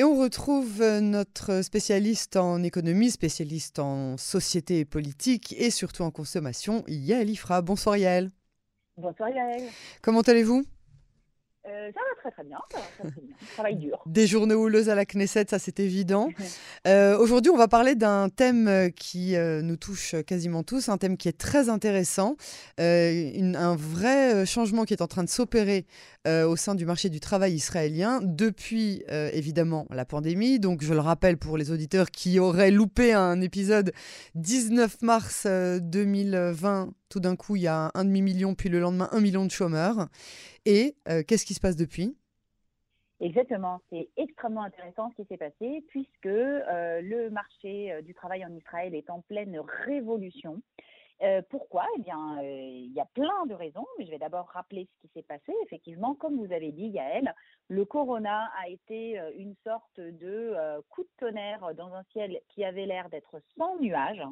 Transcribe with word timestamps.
Et 0.00 0.02
on 0.02 0.16
retrouve 0.18 0.80
euh, 0.80 1.02
notre 1.02 1.60
spécialiste 1.60 2.36
en 2.36 2.62
économie, 2.62 3.10
spécialiste 3.10 3.78
en 3.80 4.16
société 4.16 4.78
et 4.78 4.86
politique 4.86 5.54
et 5.58 5.70
surtout 5.70 6.04
en 6.04 6.10
consommation, 6.10 6.84
Yael 6.88 7.28
Ifra. 7.28 7.60
Bonsoir 7.60 7.98
Yael. 7.98 8.30
Bonsoir 8.96 9.28
Yael. 9.28 9.68
Comment 10.00 10.22
allez-vous? 10.22 10.64
Euh, 11.66 11.90
ça 11.92 12.00
va 12.00 12.20
très 12.20 12.30
très 12.30 12.44
bien, 12.44 12.58
ça 12.72 12.78
va 12.78 12.84
très, 12.98 13.10
très 13.10 13.20
bien. 13.20 13.36
Travail 13.52 13.76
dur. 13.76 14.02
Des 14.06 14.26
journées 14.26 14.54
houleuses 14.54 14.88
à 14.88 14.94
la 14.94 15.04
Knesset, 15.04 15.44
ça 15.50 15.58
c'est 15.58 15.78
évident. 15.78 16.30
euh, 16.86 17.18
Aujourd'hui, 17.18 17.50
on 17.50 17.56
va 17.56 17.68
parler 17.68 17.94
d'un 17.96 18.30
thème 18.30 18.66
euh, 18.66 18.88
qui 18.88 19.36
euh, 19.36 19.60
nous 19.60 19.76
touche 19.76 20.14
quasiment 20.26 20.62
tous, 20.62 20.88
un 20.88 20.96
thème 20.96 21.18
qui 21.18 21.28
est 21.28 21.36
très 21.36 21.68
intéressant, 21.68 22.36
une, 22.78 23.56
un 23.56 23.76
vrai 23.76 24.46
changement 24.46 24.84
qui 24.84 24.94
est 24.94 25.02
en 25.02 25.06
train 25.06 25.24
de 25.24 25.28
s'opérer 25.28 25.86
au 26.26 26.56
sein 26.56 26.74
du 26.74 26.84
marché 26.84 27.08
du 27.08 27.20
travail 27.20 27.54
israélien 27.54 28.20
depuis 28.22 29.02
évidemment 29.08 29.86
la 29.90 30.04
pandémie. 30.04 30.58
Donc 30.58 30.82
je 30.82 30.92
le 30.92 31.00
rappelle 31.00 31.36
pour 31.36 31.56
les 31.56 31.70
auditeurs 31.70 32.10
qui 32.10 32.38
auraient 32.38 32.70
loupé 32.70 33.12
un 33.12 33.40
épisode 33.40 33.92
19 34.34 35.02
mars 35.02 35.46
2020, 35.46 36.90
tout 37.10 37.20
d'un 37.20 37.36
coup 37.36 37.56
il 37.56 37.62
y 37.62 37.68
a 37.68 37.90
un 37.92 38.04
demi-million, 38.04 38.54
puis 38.54 38.70
le 38.70 38.80
lendemain 38.80 39.08
un 39.12 39.20
million 39.20 39.44
de 39.44 39.50
chômeurs. 39.50 40.08
Et 40.64 40.96
euh, 41.08 41.22
qu'est-ce 41.26 41.44
qui 41.44 41.52
se 41.52 41.60
passe 41.60 41.76
depuis? 41.76 42.16
Exactement, 43.20 43.80
c'est 43.90 44.08
extrêmement 44.16 44.62
intéressant 44.62 45.10
ce 45.10 45.20
qui 45.20 45.28
s'est 45.28 45.36
passé 45.36 45.84
puisque 45.88 46.24
euh, 46.24 47.02
le 47.02 47.28
marché 47.28 47.92
euh, 47.92 48.00
du 48.00 48.14
travail 48.14 48.46
en 48.46 48.54
Israël 48.56 48.94
est 48.94 49.10
en 49.10 49.20
pleine 49.20 49.60
révolution. 49.86 50.62
Pourquoi? 51.50 51.84
Eh 51.98 52.00
bien, 52.00 52.40
il 52.40 52.94
y 52.94 52.98
a 52.98 53.04
plein 53.04 53.44
de 53.44 53.52
raisons, 53.52 53.84
mais 53.98 54.06
je 54.06 54.10
vais 54.10 54.18
d'abord 54.18 54.46
rappeler 54.54 54.88
ce 54.90 55.02
qui 55.02 55.12
s'est 55.12 55.22
passé. 55.22 55.52
Effectivement, 55.64 56.14
comme 56.14 56.38
vous 56.38 56.50
avez 56.50 56.72
dit, 56.72 56.86
Yael, 56.86 57.34
le 57.68 57.84
corona 57.84 58.50
a 58.58 58.70
été 58.70 59.20
une 59.36 59.54
sorte 59.62 60.00
de 60.00 60.54
coup 60.88 61.02
de 61.02 61.10
tonnerre 61.18 61.74
dans 61.74 61.92
un 61.92 62.04
ciel 62.12 62.40
qui 62.48 62.64
avait 62.64 62.86
l'air 62.86 63.10
d'être 63.10 63.38
sans 63.58 63.78
nuages 63.80 64.22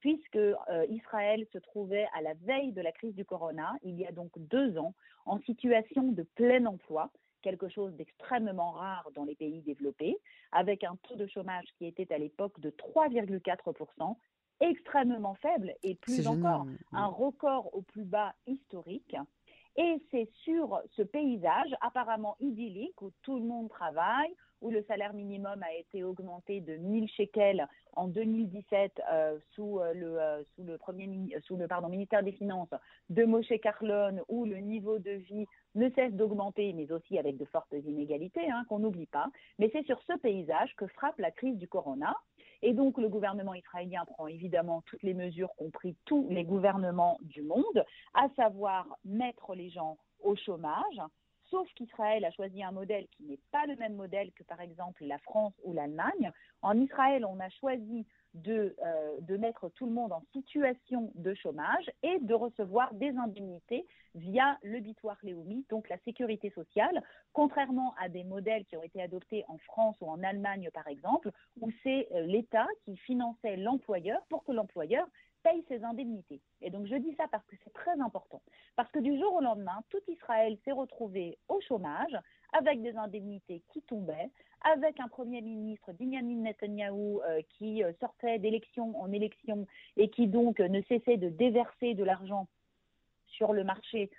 puisque 0.00 0.36
euh, 0.36 0.86
Israël 0.88 1.46
se 1.52 1.58
trouvait 1.58 2.06
à 2.14 2.22
la 2.22 2.34
veille 2.34 2.72
de 2.72 2.80
la 2.80 2.92
crise 2.92 3.14
du 3.14 3.24
corona, 3.24 3.74
il 3.82 3.98
y 3.98 4.06
a 4.06 4.12
donc 4.12 4.30
deux 4.36 4.76
ans, 4.78 4.94
en 5.26 5.38
situation 5.40 6.12
de 6.12 6.22
plein 6.22 6.64
emploi, 6.66 7.10
quelque 7.42 7.68
chose 7.68 7.94
d'extrêmement 7.94 8.72
rare 8.72 9.08
dans 9.14 9.24
les 9.24 9.34
pays 9.34 9.60
développés, 9.62 10.16
avec 10.52 10.84
un 10.84 10.96
taux 11.02 11.16
de 11.16 11.26
chômage 11.26 11.66
qui 11.78 11.86
était 11.86 12.12
à 12.12 12.18
l'époque 12.18 12.58
de 12.60 12.70
3,4%, 12.70 14.16
extrêmement 14.60 15.34
faible 15.36 15.74
et 15.82 15.94
plus 15.94 16.26
encore 16.26 16.66
un 16.92 17.06
record 17.06 17.74
au 17.74 17.82
plus 17.82 18.04
bas 18.04 18.34
historique. 18.46 19.16
Et 19.76 20.02
c'est 20.10 20.28
sur 20.44 20.82
ce 20.96 21.02
paysage 21.02 21.74
apparemment 21.80 22.36
idyllique 22.40 23.00
où 23.02 23.10
tout 23.22 23.38
le 23.38 23.44
monde 23.44 23.68
travaille, 23.68 24.34
où 24.60 24.70
le 24.70 24.82
salaire 24.82 25.14
minimum 25.14 25.62
a 25.62 25.72
été 25.74 26.04
augmenté 26.04 26.60
de 26.60 26.76
1000 26.76 27.08
shekels 27.08 27.66
en 27.94 28.08
2017 28.08 29.00
euh, 29.10 29.38
sous, 29.54 29.80
euh, 29.80 29.94
le, 29.94 30.20
euh, 30.20 30.42
sous, 30.54 30.64
le, 30.64 30.76
premier, 30.76 31.08
sous 31.42 31.56
le 31.56 31.66
ministère 31.88 32.22
des 32.22 32.32
Finances 32.32 32.74
de 33.08 33.24
Moshe 33.24 33.52
Carlon, 33.62 34.20
où 34.28 34.44
le 34.44 34.58
niveau 34.58 34.98
de 34.98 35.12
vie 35.12 35.46
ne 35.74 35.88
cesse 35.90 36.12
d'augmenter, 36.12 36.72
mais 36.72 36.90
aussi 36.92 37.18
avec 37.18 37.36
de 37.36 37.44
fortes 37.46 37.72
inégalités, 37.72 38.50
hein, 38.50 38.64
qu'on 38.68 38.80
n'oublie 38.80 39.06
pas. 39.06 39.28
Mais 39.58 39.70
c'est 39.72 39.86
sur 39.86 40.00
ce 40.02 40.18
paysage 40.18 40.74
que 40.76 40.86
frappe 40.88 41.18
la 41.18 41.30
crise 41.30 41.56
du 41.56 41.68
corona. 41.68 42.14
Et 42.62 42.74
donc, 42.74 42.98
le 42.98 43.08
gouvernement 43.08 43.54
israélien 43.54 44.04
prend 44.04 44.26
évidemment 44.26 44.82
toutes 44.86 45.02
les 45.02 45.14
mesures 45.14 45.50
qu'ont 45.56 45.70
pris 45.70 45.96
tous 46.04 46.26
les 46.30 46.44
gouvernements 46.44 47.18
du 47.22 47.42
monde, 47.42 47.84
à 48.14 48.28
savoir 48.36 48.86
mettre 49.04 49.54
les 49.54 49.70
gens 49.70 49.96
au 50.22 50.36
chômage, 50.36 51.00
sauf 51.50 51.68
qu'Israël 51.74 52.24
a 52.24 52.30
choisi 52.30 52.62
un 52.62 52.72
modèle 52.72 53.06
qui 53.16 53.24
n'est 53.24 53.40
pas 53.50 53.66
le 53.66 53.76
même 53.76 53.94
modèle 53.94 54.30
que 54.32 54.44
par 54.44 54.60
exemple 54.60 55.04
la 55.04 55.18
France 55.18 55.54
ou 55.64 55.72
l'Allemagne. 55.72 56.30
En 56.62 56.78
Israël, 56.78 57.24
on 57.24 57.40
a 57.40 57.48
choisi 57.48 58.06
de, 58.34 58.76
euh, 58.84 59.16
de 59.20 59.36
mettre 59.36 59.68
tout 59.70 59.86
le 59.86 59.92
monde 59.92 60.12
en 60.12 60.22
situation 60.32 61.10
de 61.14 61.34
chômage 61.34 61.90
et 62.02 62.18
de 62.20 62.34
recevoir 62.34 62.92
des 62.94 63.10
indemnités 63.16 63.86
via 64.14 64.58
le 64.62 64.80
bitoire 64.80 65.16
Léoumi, 65.22 65.64
donc 65.68 65.88
la 65.88 65.98
sécurité 65.98 66.50
sociale, 66.50 67.02
contrairement 67.32 67.94
à 68.00 68.08
des 68.08 68.24
modèles 68.24 68.64
qui 68.66 68.76
ont 68.76 68.82
été 68.82 69.02
adoptés 69.02 69.44
en 69.48 69.58
France 69.58 69.96
ou 70.00 70.08
en 70.08 70.22
Allemagne 70.22 70.70
par 70.72 70.88
exemple, 70.88 71.30
où 71.60 71.70
c'est 71.82 72.08
euh, 72.12 72.22
l'État 72.22 72.66
qui 72.84 72.96
finançait 72.96 73.56
l'employeur 73.56 74.20
pour 74.28 74.44
que 74.44 74.52
l'employeur 74.52 75.06
paye 75.42 75.64
ses 75.68 75.82
indemnités. 75.84 76.40
Et 76.60 76.70
donc 76.70 76.86
je 76.86 76.96
dis 76.96 77.14
ça 77.16 77.26
parce 77.30 77.44
que 77.46 77.56
c'est 77.64 77.72
très 77.72 77.98
important. 78.00 78.42
Parce 78.76 78.90
que 78.90 78.98
du 78.98 79.18
jour 79.18 79.34
au 79.34 79.40
lendemain, 79.40 79.82
tout 79.88 80.00
Israël 80.08 80.58
s'est 80.64 80.72
retrouvé 80.72 81.38
au 81.48 81.60
chômage, 81.60 82.16
avec 82.52 82.82
des 82.82 82.96
indemnités 82.96 83.62
qui 83.72 83.82
tombaient, 83.82 84.30
avec 84.62 85.00
un 85.00 85.08
Premier 85.08 85.40
ministre, 85.40 85.92
Benjamin 85.98 86.42
Netanyahu, 86.42 87.20
euh, 87.22 87.40
qui 87.58 87.82
euh, 87.82 87.92
sortait 88.00 88.38
d'élection 88.38 89.00
en 89.00 89.10
élection 89.12 89.66
et 89.96 90.08
qui 90.08 90.26
donc 90.26 90.60
euh, 90.60 90.68
ne 90.68 90.82
cessait 90.82 91.16
de 91.16 91.28
déverser 91.28 91.94
de 91.94 92.04
l'argent 92.04 92.46
sur 93.26 93.52
le 93.52 93.64
marché 93.64 94.10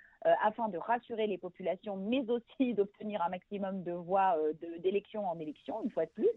afin 0.42 0.68
de 0.68 0.78
rassurer 0.78 1.26
les 1.26 1.38
populations, 1.38 1.96
mais 1.96 2.24
aussi 2.30 2.74
d'obtenir 2.74 3.22
un 3.22 3.28
maximum 3.28 3.82
de 3.82 3.92
voix 3.92 4.36
euh, 4.38 4.52
d'élection 4.82 5.26
en 5.28 5.38
élection, 5.38 5.82
une 5.82 5.90
fois 5.90 6.04
de 6.06 6.10
plus. 6.10 6.28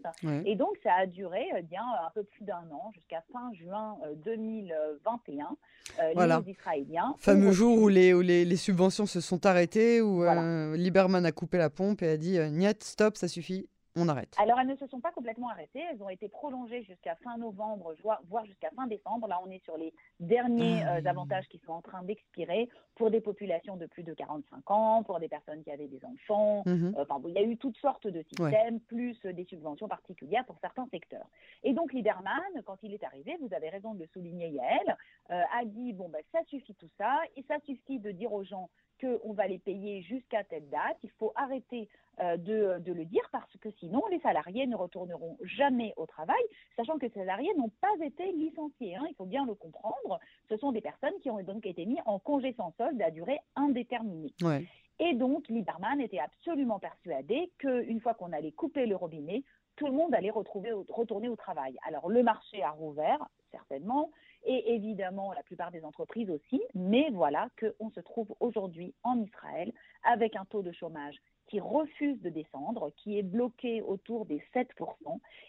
Et 0.44 0.56
donc, 0.56 0.76
ça 0.82 0.92
a 0.94 1.06
duré 1.06 1.46
eh 1.56 1.62
bien 1.62 1.82
un 2.04 2.10
peu 2.14 2.24
plus 2.24 2.44
d'un 2.44 2.64
an, 2.72 2.90
jusqu'à 2.94 3.22
fin 3.32 3.52
juin 3.54 3.96
euh, 4.04 4.14
2021. 4.24 5.56
Euh, 6.00 6.12
Voilà. 6.14 6.42
Les 6.44 6.52
Israéliens. 6.52 7.14
Fameux 7.18 7.52
jour 7.52 7.78
où 7.80 7.88
les, 7.88 8.12
où 8.14 8.20
les, 8.20 8.44
les 8.44 8.56
subventions 8.56 9.06
se 9.06 9.20
sont 9.20 9.44
arrêtées, 9.46 10.00
où 10.00 10.16
Voilà. 10.16 10.42
euh, 10.42 10.76
Lieberman 10.76 11.24
a 11.26 11.32
coupé 11.32 11.58
la 11.58 11.70
pompe 11.70 12.02
et 12.02 12.08
a 12.08 12.16
dit 12.16 12.38
euh, 12.38 12.48
Niet, 12.48 12.82
stop, 12.82 13.16
ça 13.16 13.28
suffit, 13.28 13.68
on 13.96 14.08
arrête. 14.08 14.34
Alors, 14.38 14.60
elles 14.60 14.66
ne 14.66 14.76
se 14.76 14.86
sont 14.86 15.00
pas 15.00 15.12
complètement 15.12 15.48
arrêtées. 15.48 15.82
Elles 15.90 16.02
ont 16.02 16.08
été 16.08 16.28
prolongées 16.28 16.82
jusqu'à 16.84 17.16
fin 17.16 17.36
novembre, 17.38 17.94
voire 18.28 18.46
jusqu'à 18.46 18.70
fin 18.70 18.86
décembre. 18.86 19.28
Là, 19.28 19.40
on 19.44 19.50
est 19.50 19.62
sur 19.64 19.76
les 19.76 19.92
derniers 20.20 20.82
Ah 20.84 20.96
euh, 20.96 21.06
avantages 21.06 21.48
qui 21.48 21.58
sont 21.64 21.72
en 21.72 21.82
train 21.82 22.02
d'expirer 22.02 22.68
pour 22.96 23.10
des 23.10 23.20
populations 23.20 23.76
de 23.76 23.86
plus 23.86 24.02
de 24.02 24.14
45 24.14 24.70
ans, 24.70 25.02
pour 25.02 25.20
des 25.20 25.28
personnes 25.28 25.62
qui 25.62 25.70
avaient 25.70 25.88
des 25.88 26.00
enfants. 26.04 26.62
Mhm. 26.66 26.94
Euh, 26.96 27.02
Enfin, 27.02 27.20
bon, 27.20 27.28
il 27.28 27.34
y 27.34 27.38
a 27.38 27.42
eu 27.42 27.56
toutes 27.56 27.76
sortes 27.76 28.06
de 28.06 28.22
systèmes, 28.22 28.80
plus 28.80 29.16
euh, 29.26 29.32
des 29.32 29.44
subventions 29.44 29.86
particulières 29.86 30.44
pour 30.44 30.56
certains 30.60 30.86
secteurs. 30.90 31.26
Et 31.62 31.72
donc, 31.72 31.92
Lieberman, 31.92 32.62
quand 32.64 32.78
il 32.82 32.92
est 32.92 33.04
arrivé, 33.04 33.36
vous 33.40 33.54
avez 33.54 33.68
raison 33.68 33.94
de 33.94 34.00
le 34.00 34.06
souligner, 34.12 34.48
Yael, 34.48 34.96
euh, 35.30 35.42
a 35.58 35.64
dit 35.64 35.92
bon, 35.92 36.08
ben, 36.08 36.22
ça 36.32 36.40
suffit 36.46 36.74
tout 36.74 36.90
ça, 36.98 37.20
et 37.36 37.44
ça 37.48 37.56
suffit 37.64 37.98
de 37.98 38.10
dire 38.10 38.32
aux 38.32 38.44
gens 38.44 38.70
qu'on 39.00 39.32
va 39.32 39.46
les 39.46 39.58
payer 39.58 40.02
jusqu'à 40.02 40.44
telle 40.44 40.68
date. 40.70 40.96
Il 41.02 41.10
faut 41.18 41.32
arrêter 41.34 41.88
euh, 42.20 42.36
de, 42.36 42.78
de 42.80 42.92
le 42.92 43.04
dire 43.04 43.28
parce 43.30 43.54
que 43.60 43.70
sinon, 43.78 44.02
les 44.10 44.20
salariés 44.20 44.66
ne 44.66 44.76
retourneront 44.76 45.36
jamais 45.42 45.92
au 45.96 46.06
travail, 46.06 46.42
sachant 46.76 46.98
que 46.98 47.08
ces 47.08 47.20
salariés 47.20 47.52
n'ont 47.56 47.72
pas 47.80 47.94
été 48.04 48.32
licenciés. 48.32 48.96
hein, 48.96 49.04
il 49.08 49.14
faut 49.16 49.26
bien 49.26 49.44
le 49.44 49.54
comprendre. 49.54 50.18
Ce 50.48 50.56
sont 50.56 50.72
des 50.72 50.80
personnes 50.80 51.18
qui 51.22 51.30
ont 51.30 51.42
donc 51.42 51.66
été 51.66 51.84
mis 51.84 51.98
en 52.06 52.18
congé 52.18 52.54
sans 52.56 52.72
solde 52.78 53.00
à 53.02 53.10
durée 53.10 53.38
indéterminée. 53.54 54.32
Ouais. 54.42 54.64
Et 54.98 55.12
donc, 55.12 55.48
Lieberman 55.48 56.00
était 56.00 56.18
absolument 56.18 56.78
persuadé 56.78 57.52
qu'une 57.58 58.00
fois 58.00 58.14
qu'on 58.14 58.32
allait 58.32 58.52
couper 58.52 58.86
le 58.86 58.96
robinet, 58.96 59.42
tout 59.76 59.86
le 59.86 59.92
monde 59.92 60.14
allait 60.14 60.30
retrouver, 60.30 60.72
retourner 60.88 61.28
au 61.28 61.36
travail. 61.36 61.76
Alors, 61.86 62.08
le 62.08 62.22
marché 62.22 62.62
a 62.62 62.70
rouvert, 62.70 63.28
certainement, 63.50 64.10
et 64.46 64.74
évidemment, 64.74 65.32
la 65.32 65.42
plupart 65.42 65.70
des 65.70 65.84
entreprises 65.84 66.30
aussi, 66.30 66.62
mais 66.74 67.08
voilà 67.12 67.48
qu'on 67.58 67.90
se 67.90 68.00
trouve 68.00 68.34
aujourd'hui 68.40 68.94
en 69.02 69.20
Israël 69.20 69.72
avec 70.04 70.36
un 70.36 70.44
taux 70.44 70.62
de 70.62 70.72
chômage 70.72 71.16
qui 71.48 71.60
refuse 71.60 72.20
de 72.22 72.28
descendre, 72.28 72.90
qui 72.96 73.18
est 73.18 73.22
bloqué 73.22 73.80
autour 73.80 74.26
des 74.26 74.42
7%. 74.54 74.66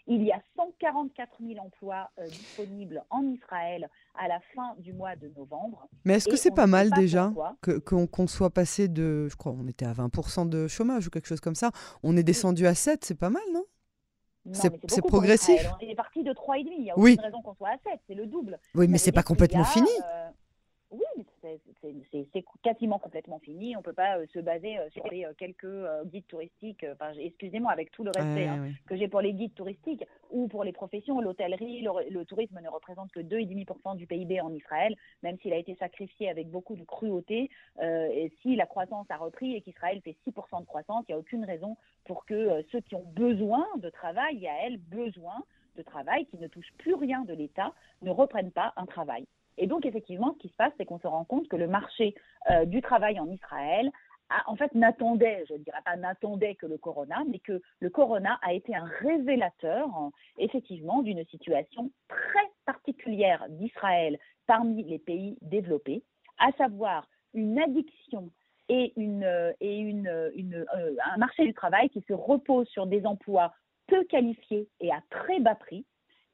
Il 0.06 0.22
y 0.22 0.30
a 0.30 0.40
144 0.56 1.38
000 1.40 1.58
emplois 1.58 2.10
euh, 2.18 2.26
disponibles 2.26 3.02
en 3.10 3.22
Israël 3.24 3.88
à 4.14 4.28
la 4.28 4.40
fin 4.54 4.74
du 4.78 4.92
mois 4.92 5.16
de 5.16 5.28
novembre. 5.36 5.88
Mais 6.04 6.14
est-ce 6.14 6.28
que 6.28 6.36
c'est 6.36 6.54
pas 6.54 6.66
mal 6.66 6.90
pas 6.90 6.96
déjà 6.96 7.32
qu'on 7.84 8.26
soit 8.26 8.50
passé 8.50 8.88
de, 8.88 9.28
je 9.28 9.36
crois, 9.36 9.52
on 9.52 9.66
était 9.66 9.86
à 9.86 9.92
20% 9.92 10.48
de 10.48 10.68
chômage 10.68 11.06
ou 11.08 11.10
quelque 11.10 11.26
chose 11.26 11.40
comme 11.40 11.54
ça, 11.54 11.70
on 12.02 12.16
est 12.16 12.22
descendu 12.22 12.66
à 12.66 12.74
7, 12.74 13.04
c'est 13.04 13.18
pas 13.18 13.30
mal, 13.30 13.42
Non, 13.52 13.64
C'est- 14.52 14.70
progressif. 15.02 15.54
Israël. 15.60 15.74
On 15.82 15.86
est 15.90 15.94
parti 15.94 16.22
de 16.22 16.32
3,5. 16.32 16.74
Il 16.78 16.82
n'y 16.84 16.90
a 16.90 16.94
Oui. 16.98 17.12
aucune 17.14 17.24
raison 17.24 17.42
qu'on 17.42 17.54
soit 17.54 17.68
à 17.70 17.78
7. 17.90 18.00
C'est 18.08 18.14
le 18.14 18.26
double. 18.26 18.58
Oui, 18.74 18.86
mais 18.88 18.98
c'est 18.98 19.12
pas 19.12 19.20
y 19.20 19.24
complètement 19.24 19.62
a, 19.62 19.66
fini. 19.66 19.88
euh, 20.04 20.27
c'est- 21.82 22.44
quasiment 22.62 22.98
complètement 22.98 23.38
fini. 23.38 23.76
On 23.76 23.80
ne 23.80 23.84
peut 23.84 23.92
pas 23.92 24.18
euh, 24.18 24.26
se 24.32 24.38
baser 24.38 24.78
euh, 24.78 24.88
sur 24.90 25.06
les 25.08 25.24
euh, 25.24 25.32
quelques 25.36 25.66
guides 26.06 26.26
touristiques. 26.26 26.84
Enfin, 26.92 27.12
excusez-moi, 27.18 27.72
avec 27.72 27.90
tout 27.92 28.04
le 28.04 28.10
respect 28.10 28.46
hein, 28.46 28.56
que 28.86 28.96
j'ai 28.96 29.08
pour 29.08 29.20
les 29.20 29.32
guides 29.32 29.54
touristiques 29.54 30.04
ou 30.30 30.48
pour 30.48 30.64
les 30.64 30.72
professions, 30.72 31.20
l'hôtellerie, 31.20 31.82
le, 31.82 31.90
le 32.10 32.24
tourisme 32.24 32.60
ne 32.62 32.68
représente 32.68 33.10
que 33.12 33.20
2,5% 33.20 33.96
du 33.96 34.06
PIB 34.06 34.40
en 34.40 34.52
Israël, 34.52 34.94
même 35.22 35.38
s'il 35.38 35.52
a 35.52 35.56
été 35.56 35.74
sacrifié 35.76 36.28
avec 36.28 36.48
beaucoup 36.50 36.76
de 36.76 36.84
cruauté. 36.84 37.50
Euh, 37.80 38.08
et 38.12 38.32
si 38.42 38.56
la 38.56 38.66
croissance 38.66 39.06
a 39.10 39.16
repris 39.16 39.54
et 39.54 39.60
qu'Israël 39.60 40.00
fait 40.02 40.16
6% 40.26 40.60
de 40.60 40.66
croissance, 40.66 41.04
il 41.08 41.12
n'y 41.12 41.16
a 41.16 41.18
aucune 41.18 41.44
raison 41.44 41.76
pour 42.04 42.24
que 42.26 42.34
euh, 42.34 42.62
ceux 42.72 42.80
qui 42.80 42.94
ont 42.94 43.04
besoin 43.14 43.66
de 43.78 43.88
travail, 43.90 44.34
il 44.36 44.40
y 44.40 44.48
a 44.48 44.54
elle 44.66 44.78
besoin 44.78 45.44
de 45.76 45.82
travail, 45.82 46.26
qui 46.26 46.38
ne 46.38 46.48
touchent 46.48 46.72
plus 46.78 46.94
rien 46.94 47.22
de 47.22 47.32
l'État, 47.34 47.72
ne 48.02 48.10
reprennent 48.10 48.50
pas 48.50 48.72
un 48.76 48.86
travail. 48.86 49.24
Et 49.58 49.66
donc, 49.66 49.84
effectivement, 49.84 50.32
ce 50.34 50.38
qui 50.38 50.48
se 50.48 50.56
passe, 50.56 50.72
c'est 50.78 50.84
qu'on 50.84 50.98
se 50.98 51.06
rend 51.06 51.24
compte 51.24 51.48
que 51.48 51.56
le 51.56 51.66
marché 51.66 52.14
euh, 52.50 52.64
du 52.64 52.80
travail 52.80 53.20
en 53.20 53.28
Israël 53.28 53.90
en 54.46 54.56
fait, 54.56 54.74
n'attendait, 54.74 55.44
je 55.48 55.54
ne 55.54 55.58
dirais 55.58 55.80
pas 55.84 55.96
n'attendait 55.96 56.54
que 56.54 56.66
le 56.66 56.76
corona, 56.76 57.22
mais 57.28 57.38
que 57.38 57.62
le 57.80 57.90
corona 57.90 58.38
a 58.42 58.52
été 58.52 58.74
un 58.74 58.84
révélateur, 59.00 59.88
effectivement, 60.36 61.02
d'une 61.02 61.24
situation 61.26 61.90
très 62.08 62.50
particulière 62.66 63.46
d'Israël 63.48 64.18
parmi 64.46 64.82
les 64.84 64.98
pays 64.98 65.38
développés, 65.42 66.02
à 66.38 66.52
savoir 66.52 67.08
une 67.34 67.58
addiction 67.58 68.30
et, 68.68 68.92
une, 68.96 69.24
euh, 69.24 70.32
un 71.04 71.16
marché 71.16 71.46
du 71.46 71.54
travail 71.54 71.88
qui 71.88 72.02
se 72.06 72.12
repose 72.12 72.68
sur 72.68 72.86
des 72.86 73.06
emplois 73.06 73.54
peu 73.86 74.04
qualifiés 74.04 74.68
et 74.80 74.92
à 74.92 75.00
très 75.08 75.40
bas 75.40 75.54
prix, 75.54 75.86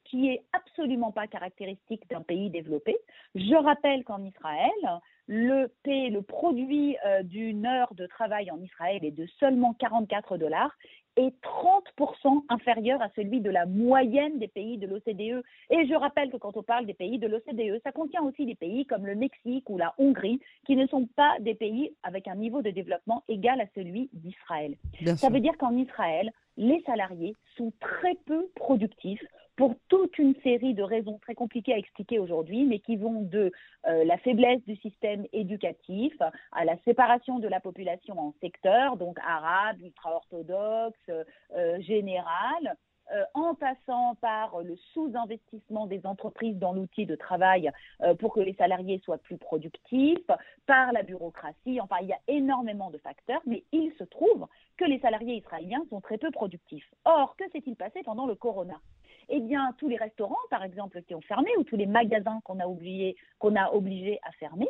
qui 0.04 0.28
est 0.28 0.42
absolument 0.52 1.12
pas 1.12 1.26
caractéristique 1.26 2.08
d'un 2.10 2.22
pays 2.22 2.50
développé. 2.50 2.96
Je 3.34 3.54
rappelle 3.54 4.04
qu'en 4.04 4.22
Israël, 4.22 5.00
le 5.26 5.68
P, 5.82 6.10
le 6.10 6.22
produit 6.22 6.96
euh, 7.06 7.22
d'une 7.22 7.66
heure 7.66 7.94
de 7.94 8.06
travail 8.06 8.50
en 8.50 8.60
Israël 8.60 9.04
est 9.04 9.10
de 9.10 9.26
seulement 9.38 9.74
44 9.74 10.36
dollars 10.36 10.76
est 11.16 11.34
30% 11.42 12.44
inférieur 12.48 13.00
à 13.00 13.08
celui 13.14 13.40
de 13.40 13.50
la 13.50 13.66
moyenne 13.66 14.38
des 14.38 14.48
pays 14.48 14.78
de 14.78 14.86
l'OCDE. 14.86 15.44
Et 15.70 15.86
je 15.86 15.94
rappelle 15.94 16.30
que 16.30 16.36
quand 16.36 16.56
on 16.56 16.62
parle 16.62 16.86
des 16.86 16.94
pays 16.94 17.18
de 17.18 17.26
l'OCDE, 17.26 17.80
ça 17.84 17.92
contient 17.92 18.22
aussi 18.22 18.46
des 18.46 18.54
pays 18.54 18.84
comme 18.86 19.06
le 19.06 19.14
Mexique 19.14 19.68
ou 19.70 19.78
la 19.78 19.94
Hongrie, 19.98 20.40
qui 20.66 20.76
ne 20.76 20.86
sont 20.86 21.06
pas 21.06 21.36
des 21.40 21.54
pays 21.54 21.94
avec 22.02 22.26
un 22.28 22.34
niveau 22.34 22.62
de 22.62 22.70
développement 22.70 23.22
égal 23.28 23.60
à 23.60 23.66
celui 23.74 24.10
d'Israël. 24.12 24.76
Ça 25.16 25.28
veut 25.28 25.40
dire 25.40 25.56
qu'en 25.56 25.76
Israël, 25.76 26.30
les 26.56 26.82
salariés 26.82 27.34
sont 27.56 27.72
très 27.80 28.16
peu 28.26 28.48
productifs 28.54 29.24
pour 29.56 29.74
toute 29.88 30.18
une 30.18 30.34
série 30.42 30.74
de 30.74 30.82
raisons 30.82 31.18
très 31.18 31.34
compliquées 31.34 31.74
à 31.74 31.78
expliquer 31.78 32.18
aujourd'hui, 32.18 32.64
mais 32.64 32.80
qui 32.80 32.96
vont 32.96 33.22
de 33.22 33.52
euh, 33.86 34.04
la 34.04 34.18
faiblesse 34.18 34.62
du 34.64 34.76
système 34.76 35.26
éducatif 35.32 36.14
à 36.52 36.64
la 36.64 36.76
séparation 36.84 37.38
de 37.38 37.48
la 37.48 37.60
population 37.60 38.18
en 38.18 38.34
secteurs, 38.40 38.96
donc 38.96 39.18
arabe, 39.20 39.80
ultra-orthodoxe, 39.80 40.98
euh, 41.08 41.80
général, 41.80 42.76
euh, 43.12 43.22
en 43.34 43.54
passant 43.54 44.16
par 44.16 44.60
le 44.62 44.76
sous-investissement 44.92 45.86
des 45.86 46.04
entreprises 46.06 46.56
dans 46.56 46.72
l'outil 46.72 47.04
de 47.04 47.14
travail 47.14 47.70
pour 48.18 48.32
que 48.32 48.40
les 48.40 48.54
salariés 48.54 48.98
soient 49.04 49.18
plus 49.18 49.36
productifs, 49.36 50.26
par 50.66 50.90
la 50.92 51.02
bureaucratie, 51.02 51.80
enfin 51.80 51.96
il 52.00 52.08
y 52.08 52.12
a 52.12 52.20
énormément 52.28 52.90
de 52.90 52.98
facteurs, 52.98 53.42
mais 53.44 53.62
il 53.72 53.92
se 53.98 54.04
trouve 54.04 54.46
que 54.78 54.86
les 54.86 54.98
salariés 55.00 55.36
israéliens 55.36 55.84
sont 55.90 56.00
très 56.00 56.16
peu 56.16 56.30
productifs. 56.30 56.90
Or, 57.04 57.36
que 57.36 57.44
s'est-il 57.50 57.76
passé 57.76 58.02
pendant 58.02 58.26
le 58.26 58.34
corona? 58.34 58.80
Eh 59.28 59.40
bien, 59.40 59.72
tous 59.78 59.88
les 59.88 59.96
restaurants, 59.96 60.36
par 60.50 60.62
exemple, 60.64 61.02
qui 61.02 61.14
ont 61.14 61.20
fermé, 61.20 61.50
ou 61.58 61.64
tous 61.64 61.76
les 61.76 61.86
magasins 61.86 62.40
qu'on 62.44 62.60
a, 62.60 62.66
oublié, 62.66 63.16
qu'on 63.38 63.56
a 63.56 63.70
obligés 63.72 64.18
à 64.22 64.32
fermer, 64.32 64.68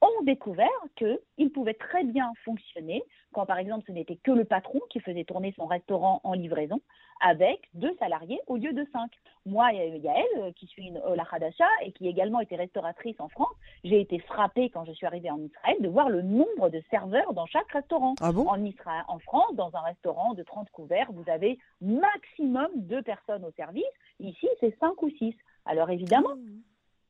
ont 0.00 0.22
découvert 0.24 0.68
qu'ils 0.96 1.50
pouvaient 1.52 1.74
très 1.74 2.04
bien 2.04 2.32
fonctionner 2.44 3.02
quand, 3.32 3.46
par 3.46 3.58
exemple, 3.58 3.84
ce 3.86 3.92
n'était 3.92 4.16
que 4.16 4.30
le 4.30 4.44
patron 4.44 4.80
qui 4.90 5.00
faisait 5.00 5.24
tourner 5.24 5.52
son 5.56 5.66
restaurant 5.66 6.20
en 6.24 6.32
livraison 6.32 6.80
avec 7.20 7.68
deux 7.74 7.94
salariés 7.98 8.40
au 8.46 8.56
lieu 8.56 8.72
de 8.72 8.86
cinq. 8.92 9.10
Moi, 9.44 9.72
Yael, 9.72 10.24
euh, 10.36 10.52
qui 10.52 10.66
suis 10.66 10.86
une 10.86 10.98
Ola 10.98 11.24
et 11.82 11.92
qui 11.92 12.08
également 12.08 12.40
était 12.40 12.56
restauratrice 12.56 13.16
en 13.18 13.28
France, 13.28 13.54
j'ai 13.82 14.00
été 14.00 14.18
frappée 14.20 14.70
quand 14.70 14.84
je 14.84 14.92
suis 14.92 15.06
arrivée 15.06 15.30
en 15.30 15.40
Israël 15.40 15.76
de 15.80 15.88
voir 15.88 16.08
le 16.10 16.22
nombre 16.22 16.68
de 16.68 16.80
serveurs 16.90 17.32
dans 17.34 17.46
chaque 17.46 17.70
restaurant. 17.72 18.14
Ah 18.20 18.32
bon? 18.32 18.46
En, 18.48 18.62
Israël, 18.64 19.04
en 19.08 19.18
France, 19.18 19.54
dans 19.54 19.74
un 19.74 19.80
restaurant 19.80 20.34
de 20.34 20.42
30 20.42 20.70
couverts, 20.70 21.10
vous 21.12 21.28
avez 21.28 21.58
maximum 21.80 22.68
deux 22.76 23.02
personnes 23.02 23.44
au 23.44 23.50
service. 23.52 23.84
Ici, 24.20 24.48
c'est 24.60 24.76
cinq 24.78 25.02
ou 25.02 25.10
six. 25.10 25.34
Alors 25.64 25.90
évidemment, 25.90 26.36
mmh 26.36 26.62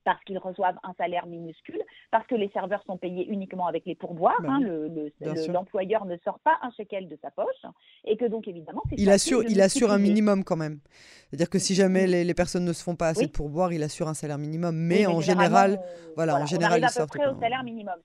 parce 0.09 0.25
qu'ils 0.25 0.39
reçoivent 0.39 0.79
un 0.85 0.95
salaire 0.95 1.27
minuscule, 1.27 1.83
parce 2.11 2.27
que 2.27 2.35
les 2.35 2.49
serveurs 2.55 2.83
sont 2.87 2.97
payés 2.97 3.27
uniquement 3.29 3.67
avec 3.67 3.85
les 3.85 3.95
pourboires. 3.95 4.43
Hein, 4.49 4.61
l'employeur 5.49 6.07
ne 6.07 6.17
sort 6.25 6.39
pas 6.39 6.57
un 6.63 6.71
shekel 6.71 7.09
de 7.09 7.19
sa 7.21 7.31
poche, 7.31 7.67
et 8.07 8.17
que 8.17 8.25
donc 8.25 8.49
évidemment, 8.49 8.81
il 8.97 9.11
assure, 9.11 9.43
il 9.47 9.61
assure 9.61 9.93
un 9.93 9.99
minimum 9.99 10.45
quand 10.45 10.57
même. 10.57 10.79
C'est-à-dire 11.29 11.51
que 11.51 11.59
si 11.59 11.75
jamais 11.75 12.07
les, 12.07 12.33
personnes 12.33 12.65
ne 12.65 12.73
se 12.73 12.83
font 12.83 12.97
pas 12.97 13.09
assez 13.09 13.27
de 13.27 13.31
pourboires, 13.31 13.71
il 13.71 13.83
assure 13.83 14.09
un 14.09 14.15
salaire 14.15 14.39
minimum. 14.39 14.75
Mais, 14.75 15.05
en 15.05 15.21
général, 15.21 15.79
voilà, 16.17 16.37
en 16.37 16.47
général, 16.47 16.81
on 16.81 16.85
arrive 16.85 16.97
à 16.97 17.01
peu 17.03 17.07
près 17.07 17.27
au 17.27 17.39
salaire 17.39 17.63
minimum. 17.65 17.97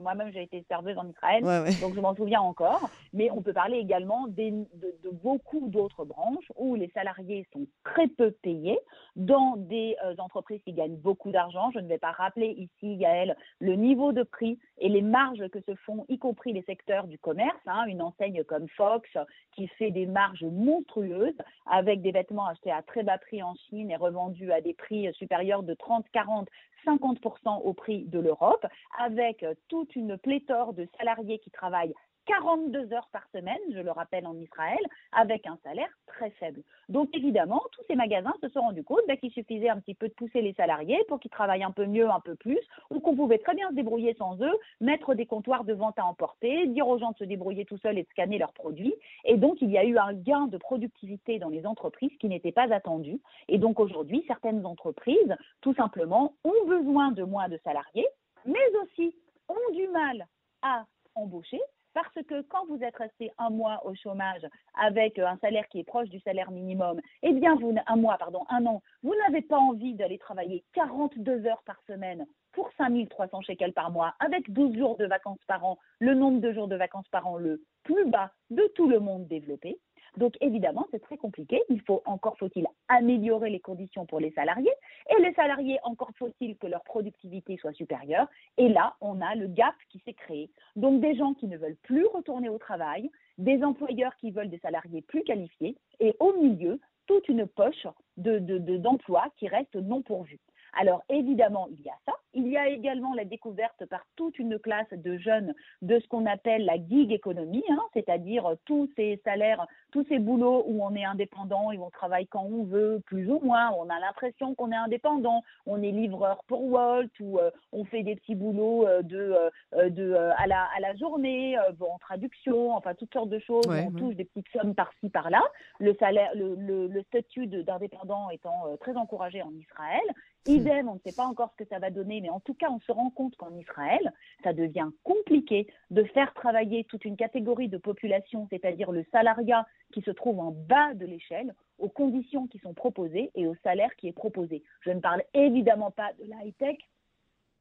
Moi-même, 0.00 0.30
j'ai 0.32 0.44
été 0.44 0.64
serveuse 0.68 0.96
en 0.96 1.08
Israël, 1.08 1.42
donc 1.80 1.96
je 1.96 2.00
m'en 2.00 2.14
souviens 2.14 2.40
encore. 2.40 2.88
Mais 3.12 3.32
on 3.32 3.42
peut 3.42 3.52
parler 3.52 3.78
également 3.78 4.28
de, 4.28 4.50
de, 4.74 5.10
beaucoup 5.10 5.68
d'autres 5.68 6.04
branches 6.04 6.50
où 6.56 6.76
les 6.76 6.90
salariés 6.94 7.46
sont 7.52 7.66
très 7.84 8.06
peu 8.06 8.30
payés 8.30 8.78
dans 9.16 9.56
des 9.56 9.96
euh, 10.04 10.14
entreprises 10.18 10.60
qui 10.64 10.72
gagnent 10.72 10.96
beaucoup 10.96 11.31
d'argent. 11.32 11.70
Je 11.72 11.80
ne 11.80 11.88
vais 11.88 11.98
pas 11.98 12.12
rappeler 12.12 12.48
ici, 12.48 12.96
Gaël, 12.96 13.36
le 13.60 13.74
niveau 13.74 14.12
de 14.12 14.22
prix 14.22 14.58
et 14.78 14.88
les 14.88 15.02
marges 15.02 15.48
que 15.48 15.60
se 15.60 15.74
font, 15.74 16.04
y 16.08 16.18
compris 16.18 16.52
les 16.52 16.62
secteurs 16.62 17.06
du 17.06 17.18
commerce. 17.18 17.56
Hein. 17.66 17.84
une 17.86 18.02
enseigne 18.02 18.44
comme 18.44 18.68
Fox 18.68 19.08
qui 19.54 19.66
fait 19.68 19.90
des 19.90 20.06
marges 20.06 20.44
monstrueuses 20.44 21.36
avec 21.66 22.02
des 22.02 22.12
vêtements 22.12 22.46
achetés 22.46 22.70
à 22.70 22.82
très 22.82 23.02
bas 23.02 23.18
prix 23.18 23.42
en 23.42 23.54
Chine 23.54 23.90
et 23.90 23.96
revendus 23.96 24.52
à 24.52 24.60
des 24.60 24.74
prix 24.74 25.12
supérieurs 25.14 25.62
de 25.62 25.74
30, 25.74 26.06
40, 26.12 26.48
50% 26.86 27.62
au 27.62 27.72
prix 27.72 28.04
de 28.04 28.18
l'Europe, 28.18 28.66
avec 28.98 29.44
toute 29.68 29.94
une 29.96 30.18
pléthore 30.18 30.72
de 30.74 30.88
salariés 30.98 31.38
qui 31.38 31.50
travaillent 31.50 31.94
42 32.26 32.92
heures 32.92 33.08
par 33.12 33.26
semaine, 33.34 33.58
je 33.72 33.80
le 33.80 33.90
rappelle 33.90 34.26
en 34.26 34.36
Israël, 34.38 34.78
avec 35.12 35.46
un 35.46 35.58
salaire 35.64 35.88
très 36.06 36.30
faible. 36.30 36.62
Donc 36.88 37.08
évidemment, 37.14 37.62
tous 37.72 37.82
ces 37.88 37.96
magasins 37.96 38.34
se 38.40 38.48
sont 38.48 38.60
rendus 38.60 38.84
compte 38.84 39.00
bah, 39.08 39.16
qu'il 39.16 39.32
suffisait 39.32 39.68
un 39.68 39.80
petit 39.80 39.94
peu 39.94 40.08
de 40.08 40.14
pousser 40.14 40.40
les 40.40 40.52
salariés 40.54 41.02
pour 41.08 41.20
qu'ils 41.20 41.30
travaillent 41.30 41.64
un 41.64 41.72
peu 41.72 41.86
mieux, 41.86 42.08
un 42.08 42.20
peu 42.20 42.34
plus, 42.34 42.60
ou 42.90 43.00
qu'on 43.00 43.16
pouvait 43.16 43.38
très 43.38 43.54
bien 43.54 43.68
se 43.70 43.74
débrouiller 43.74 44.14
sans 44.14 44.40
eux, 44.40 44.58
mettre 44.80 45.14
des 45.14 45.26
comptoirs 45.26 45.64
de 45.64 45.72
vente 45.72 45.98
à 45.98 46.04
emporter, 46.04 46.66
dire 46.68 46.86
aux 46.86 46.98
gens 46.98 47.12
de 47.12 47.16
se 47.18 47.24
débrouiller 47.24 47.64
tout 47.64 47.78
seuls 47.78 47.98
et 47.98 48.02
de 48.02 48.08
scanner 48.10 48.38
leurs 48.38 48.52
produits. 48.52 48.94
Et 49.24 49.36
donc 49.36 49.60
il 49.60 49.70
y 49.70 49.78
a 49.78 49.84
eu 49.84 49.98
un 49.98 50.12
gain 50.12 50.46
de 50.46 50.58
productivité 50.58 51.38
dans 51.38 51.48
les 51.48 51.66
entreprises 51.66 52.16
qui 52.20 52.28
n'était 52.28 52.52
pas 52.52 52.72
attendu. 52.72 53.20
Et 53.48 53.58
donc 53.58 53.80
aujourd'hui, 53.80 54.24
certaines 54.26 54.64
entreprises, 54.64 55.36
tout 55.60 55.74
simplement, 55.74 56.34
ont 56.44 56.66
besoin 56.66 57.10
de 57.10 57.24
moins 57.24 57.48
de 57.48 57.58
salariés, 57.64 58.06
mais 58.46 58.58
aussi 58.82 59.14
ont 59.48 59.74
du 59.74 59.88
mal 59.88 60.26
à 60.62 60.86
embaucher 61.14 61.60
parce 61.94 62.14
que 62.26 62.42
quand 62.42 62.66
vous 62.66 62.82
êtes 62.82 62.96
resté 62.96 63.30
un 63.38 63.50
mois 63.50 63.84
au 63.84 63.94
chômage 63.94 64.46
avec 64.74 65.18
un 65.18 65.36
salaire 65.38 65.68
qui 65.68 65.80
est 65.80 65.84
proche 65.84 66.08
du 66.08 66.20
salaire 66.20 66.50
minimum, 66.50 67.00
eh 67.22 67.32
bien, 67.32 67.54
vous, 67.56 67.74
un 67.86 67.96
mois, 67.96 68.16
pardon, 68.18 68.44
un 68.48 68.64
an, 68.66 68.82
vous 69.02 69.14
n'avez 69.26 69.42
pas 69.42 69.58
envie 69.58 69.94
d'aller 69.94 70.18
travailler 70.18 70.64
42 70.74 71.46
heures 71.46 71.62
par 71.64 71.80
semaine 71.86 72.26
pour 72.52 72.70
5300 72.76 73.42
shekels 73.42 73.72
par 73.72 73.90
mois, 73.90 74.14
avec 74.20 74.52
12 74.52 74.76
jours 74.76 74.96
de 74.96 75.06
vacances 75.06 75.42
par 75.46 75.64
an, 75.64 75.78
le 76.00 76.14
nombre 76.14 76.40
de 76.40 76.52
jours 76.52 76.68
de 76.68 76.76
vacances 76.76 77.08
par 77.08 77.26
an 77.26 77.36
le 77.36 77.62
plus 77.82 78.04
bas 78.06 78.30
de 78.50 78.70
tout 78.74 78.88
le 78.88 79.00
monde 79.00 79.26
développé. 79.26 79.78
Donc 80.16 80.36
évidemment, 80.40 80.86
c'est 80.90 81.02
très 81.02 81.16
compliqué. 81.16 81.62
Il 81.68 81.80
faut 81.82 82.02
encore 82.04 82.36
faut-il 82.38 82.66
améliorer 82.88 83.50
les 83.50 83.60
conditions 83.60 84.06
pour 84.06 84.20
les 84.20 84.30
salariés 84.32 84.72
et 85.10 85.22
les 85.22 85.32
salariés 85.34 85.78
encore 85.84 86.10
faut-il 86.18 86.56
que 86.56 86.66
leur 86.66 86.82
productivité 86.84 87.56
soit 87.56 87.72
supérieure. 87.72 88.26
Et 88.58 88.68
là, 88.68 88.94
on 89.00 89.20
a 89.20 89.34
le 89.34 89.46
gap 89.46 89.74
qui 89.88 90.00
s'est 90.04 90.14
créé. 90.14 90.50
Donc 90.76 91.00
des 91.00 91.14
gens 91.14 91.34
qui 91.34 91.46
ne 91.46 91.56
veulent 91.56 91.78
plus 91.82 92.06
retourner 92.06 92.48
au 92.48 92.58
travail, 92.58 93.10
des 93.38 93.62
employeurs 93.62 94.14
qui 94.16 94.30
veulent 94.30 94.50
des 94.50 94.58
salariés 94.58 95.02
plus 95.02 95.24
qualifiés 95.24 95.76
et 96.00 96.14
au 96.20 96.34
milieu, 96.34 96.78
toute 97.06 97.28
une 97.28 97.46
poche 97.46 97.86
d'emplois 98.16 99.24
de, 99.26 99.38
qui 99.38 99.48
reste 99.48 99.74
non 99.74 100.02
pourvus. 100.02 100.40
Alors 100.74 101.02
évidemment, 101.08 101.68
il 101.70 101.80
y 101.82 101.88
a 101.88 101.96
ça. 102.06 102.12
Il 102.34 102.48
y 102.48 102.56
a 102.56 102.68
également 102.68 103.12
la 103.14 103.24
découverte 103.24 103.84
par 103.86 104.04
toute 104.16 104.38
une 104.38 104.58
classe 104.58 104.90
de 104.92 105.18
jeunes 105.18 105.54
de 105.82 105.98
ce 106.00 106.08
qu'on 106.08 106.24
appelle 106.26 106.64
la 106.64 106.76
gig 106.76 107.12
économie, 107.12 107.64
hein, 107.68 107.82
c'est-à-dire 107.92 108.54
tous 108.64 108.88
ces 108.96 109.20
salaires, 109.24 109.66
tous 109.90 110.04
ces 110.08 110.18
boulots 110.18 110.64
où 110.66 110.82
on 110.82 110.94
est 110.94 111.04
indépendant 111.04 111.72
et 111.72 111.78
on 111.78 111.90
travaille 111.90 112.26
quand 112.26 112.44
on 112.44 112.64
veut, 112.64 113.00
plus 113.04 113.30
ou 113.30 113.38
moins. 113.40 113.70
On 113.72 113.88
a 113.90 114.00
l'impression 114.00 114.54
qu'on 114.54 114.72
est 114.72 114.76
indépendant. 114.76 115.42
On 115.66 115.82
est 115.82 115.90
livreur 115.90 116.42
pour 116.46 116.64
Walt 116.64 117.08
ou 117.20 117.38
euh, 117.38 117.50
on 117.72 117.84
fait 117.84 118.02
des 118.02 118.16
petits 118.16 118.34
boulots 118.34 118.86
euh, 118.86 119.02
de, 119.02 119.36
euh, 119.74 119.90
de, 119.90 120.14
à, 120.38 120.46
la, 120.46 120.68
à 120.74 120.80
la 120.80 120.94
journée, 120.96 121.58
en 121.58 121.98
traduction, 121.98 122.74
enfin 122.74 122.94
toutes 122.94 123.12
sortes 123.12 123.28
de 123.28 123.38
choses. 123.40 123.66
on 123.68 123.90
touche 123.90 124.14
des 124.14 124.24
petites 124.24 124.48
sommes 124.52 124.74
par-ci, 124.74 125.10
par-là. 125.10 125.42
Le 125.80 125.94
salaire, 125.96 126.30
le, 126.34 126.54
le, 126.54 126.86
le 126.86 127.02
statut 127.02 127.46
d'indépendant 127.46 128.30
étant 128.30 128.76
très 128.80 128.96
encouragé 128.96 129.42
en 129.42 129.52
Israël. 129.52 130.00
Idem, 130.46 130.88
on 130.88 130.94
ne 130.94 131.00
sait 131.06 131.14
pas 131.14 131.26
encore 131.26 131.50
ce 131.52 131.62
que 131.62 131.68
ça 131.68 131.78
va 131.78 131.90
donner, 131.90 132.20
mais 132.22 132.30
en 132.30 132.40
tout 132.40 132.54
cas, 132.54 132.70
on 132.70 132.80
se 132.80 132.92
rend 132.92 133.10
compte 133.10 133.36
qu'en 133.36 133.54
Israël, 133.56 134.12
ça 134.42 134.52
devient 134.52 134.88
compliqué 135.02 135.66
de 135.90 136.04
faire 136.04 136.32
travailler 136.34 136.84
toute 136.84 137.04
une 137.04 137.16
catégorie 137.16 137.68
de 137.68 137.78
population, 137.78 138.46
c'est-à-dire 138.48 138.92
le 138.92 139.04
salariat 139.10 139.66
qui 139.92 140.00
se 140.02 140.10
trouve 140.12 140.38
en 140.38 140.52
bas 140.52 140.94
de 140.94 141.04
l'échelle, 141.04 141.54
aux 141.78 141.88
conditions 141.88 142.46
qui 142.46 142.58
sont 142.60 142.74
proposées 142.74 143.30
et 143.34 143.46
au 143.46 143.56
salaire 143.56 143.94
qui 143.96 144.08
est 144.08 144.12
proposé. 144.12 144.62
Je 144.82 144.90
ne 144.90 145.00
parle 145.00 145.22
évidemment 145.34 145.90
pas 145.90 146.12
de 146.14 146.30
la 146.30 146.44
high-tech, 146.44 146.78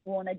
où 0.06 0.13
où 0.13 0.20
on 0.20 0.27
a 0.27 0.34